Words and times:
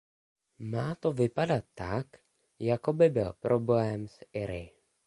Má 0.59 0.95
to 0.95 1.13
vypadat 1.13 1.65
tak, 1.73 2.07
jakoby 2.59 3.09
byl 3.09 3.33
problém 3.39 4.07
s 4.07 4.19
Iry. 4.33 4.71